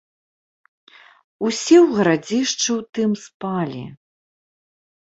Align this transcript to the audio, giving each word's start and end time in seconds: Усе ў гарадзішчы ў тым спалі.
Усе 1.45 1.77
ў 1.85 1.87
гарадзішчы 1.99 2.65
ў 2.79 2.81
тым 2.99 3.11
спалі. 3.29 3.89